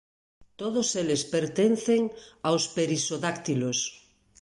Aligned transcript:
Todos 0.59 0.87
eles 1.01 1.21
pertencen 1.35 2.01
aos 2.47 2.63
perisodáctilos. 2.75 3.79